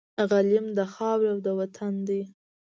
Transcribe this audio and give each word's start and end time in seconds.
غلیم 0.29 0.67
د 0.77 0.79
خاوري 0.93 1.27
او 1.33 1.39
د 1.45 1.47
وطن 1.59 1.93
دی 2.07 2.21